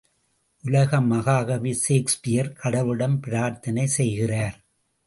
[0.63, 4.57] உலக மகாகவி ஷேக்ஸ்பியர் கடவுளிடம் பிரார்த்தனை செய்கிறார்!